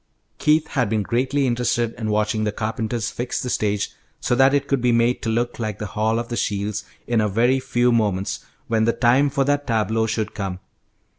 [0.39, 4.67] Keith had been greatly interested in watching the carpenters fix the stage so that it
[4.67, 7.91] could be made to look like the Hall of the Shields in a very few
[7.91, 10.57] moments, when the time for that tableau should come.